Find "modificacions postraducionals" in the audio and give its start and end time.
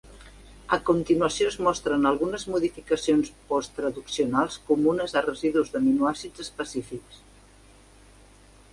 2.55-4.59